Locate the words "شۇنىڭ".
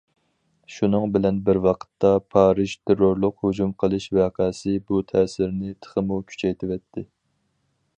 0.75-1.03